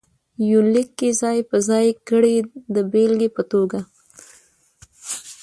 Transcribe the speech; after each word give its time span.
يونليک 0.49 0.89
کې 0.99 1.09
ځاى 1.21 1.39
په 1.49 1.57
ځاى 1.67 1.87
کړي 2.09 2.35
د 2.75 2.77
بېلګې 2.91 3.29
په 3.35 3.43
توګه: 3.51 3.79